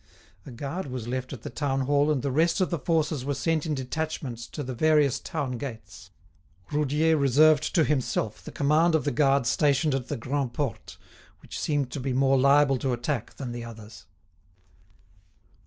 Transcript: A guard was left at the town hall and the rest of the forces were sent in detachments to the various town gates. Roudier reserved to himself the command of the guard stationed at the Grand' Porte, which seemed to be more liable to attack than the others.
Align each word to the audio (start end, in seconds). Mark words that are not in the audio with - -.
A 0.47 0.51
guard 0.51 0.87
was 0.87 1.07
left 1.07 1.31
at 1.31 1.43
the 1.43 1.51
town 1.51 1.81
hall 1.81 2.09
and 2.09 2.23
the 2.23 2.31
rest 2.31 2.59
of 2.59 2.71
the 2.71 2.79
forces 2.79 3.23
were 3.23 3.35
sent 3.35 3.67
in 3.67 3.75
detachments 3.75 4.47
to 4.47 4.63
the 4.63 4.73
various 4.73 5.19
town 5.19 5.59
gates. 5.59 6.09
Roudier 6.71 7.15
reserved 7.15 7.75
to 7.75 7.83
himself 7.83 8.41
the 8.43 8.51
command 8.51 8.95
of 8.95 9.03
the 9.03 9.11
guard 9.11 9.45
stationed 9.45 9.93
at 9.93 10.07
the 10.07 10.17
Grand' 10.17 10.55
Porte, 10.55 10.97
which 11.43 11.59
seemed 11.59 11.91
to 11.91 11.99
be 11.99 12.13
more 12.13 12.39
liable 12.39 12.79
to 12.79 12.93
attack 12.93 13.35
than 13.35 13.51
the 13.51 13.63
others. 13.63 14.07